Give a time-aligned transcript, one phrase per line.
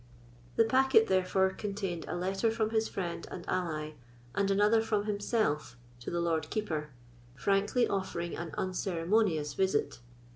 [0.55, 3.91] The packet, therefore, contained a letter from his friend and ally,
[4.33, 6.89] and another from himself, to the Lord Keeper,
[7.35, 9.99] frankly offering an unceremonious visit.